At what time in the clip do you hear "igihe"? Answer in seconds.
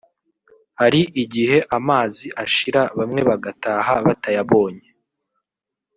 1.23-1.57